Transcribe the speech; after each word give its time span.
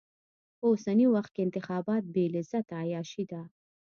په 0.57 0.63
اوسني 0.69 1.05
وخت 1.15 1.31
کې 1.33 1.41
انتخابات 1.45 2.03
بې 2.13 2.25
لذته 2.35 2.73
عياشي 2.83 3.23
ده. 3.31 3.41